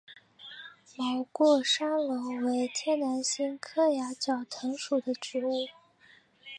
[0.97, 5.67] 毛过山龙为天南星科崖角藤属的植物。